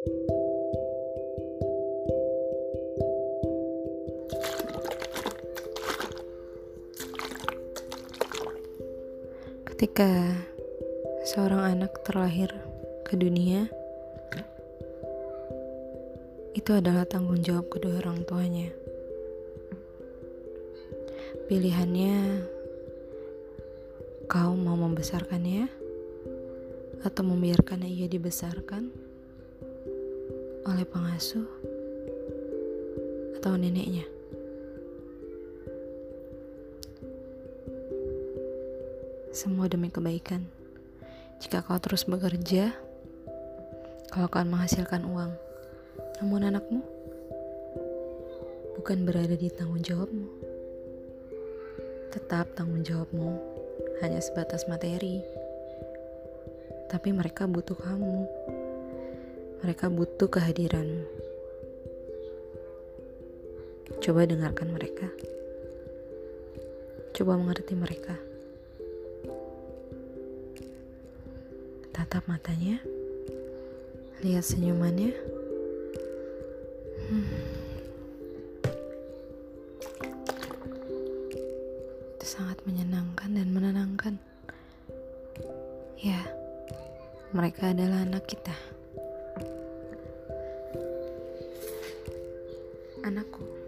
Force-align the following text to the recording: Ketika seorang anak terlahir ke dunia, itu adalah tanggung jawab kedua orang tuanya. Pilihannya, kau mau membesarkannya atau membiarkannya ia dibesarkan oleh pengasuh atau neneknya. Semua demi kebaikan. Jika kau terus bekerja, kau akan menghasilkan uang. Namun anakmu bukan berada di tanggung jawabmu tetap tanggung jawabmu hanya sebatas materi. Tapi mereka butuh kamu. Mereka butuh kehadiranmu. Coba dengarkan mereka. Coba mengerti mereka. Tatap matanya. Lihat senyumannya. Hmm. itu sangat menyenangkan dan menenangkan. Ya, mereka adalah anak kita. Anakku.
Ketika 0.00 0.16
seorang 11.28 11.76
anak 11.76 12.00
terlahir 12.08 12.48
ke 13.04 13.12
dunia, 13.20 13.68
itu 16.56 16.72
adalah 16.72 17.04
tanggung 17.04 17.44
jawab 17.44 17.68
kedua 17.68 18.00
orang 18.00 18.24
tuanya. 18.24 18.72
Pilihannya, 21.44 22.48
kau 24.32 24.56
mau 24.56 24.80
membesarkannya 24.80 25.68
atau 27.04 27.20
membiarkannya 27.20 27.92
ia 27.92 28.08
dibesarkan 28.08 29.09
oleh 30.66 30.84
pengasuh 30.88 31.46
atau 33.40 33.56
neneknya. 33.56 34.04
Semua 39.30 39.70
demi 39.70 39.88
kebaikan. 39.88 40.44
Jika 41.40 41.64
kau 41.64 41.80
terus 41.80 42.04
bekerja, 42.04 42.76
kau 44.12 44.26
akan 44.26 44.52
menghasilkan 44.52 45.08
uang. 45.08 45.32
Namun 46.20 46.52
anakmu 46.52 46.82
bukan 48.76 49.04
berada 49.08 49.36
di 49.36 49.48
tanggung 49.48 49.80
jawabmu 49.80 50.50
tetap 52.10 52.50
tanggung 52.58 52.82
jawabmu 52.82 53.38
hanya 54.02 54.18
sebatas 54.18 54.66
materi. 54.66 55.22
Tapi 56.90 57.14
mereka 57.14 57.46
butuh 57.46 57.78
kamu. 57.78 58.26
Mereka 59.60 59.92
butuh 59.92 60.28
kehadiranmu. 60.32 61.04
Coba 64.00 64.24
dengarkan 64.24 64.72
mereka. 64.72 65.12
Coba 67.12 67.36
mengerti 67.36 67.76
mereka. 67.76 68.16
Tatap 71.92 72.24
matanya. 72.24 72.80
Lihat 74.24 74.44
senyumannya. 74.48 75.12
Hmm. 77.10 77.28
itu 82.20 82.36
sangat 82.36 82.60
menyenangkan 82.68 83.32
dan 83.32 83.48
menenangkan. 83.48 84.14
Ya, 86.00 86.20
mereka 87.32 87.72
adalah 87.72 88.04
anak 88.04 88.28
kita. 88.28 88.52
Anakku. 93.02 93.59